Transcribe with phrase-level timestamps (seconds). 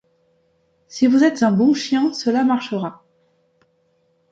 [0.87, 3.05] Si vous êtes un bon chien, cela marchera.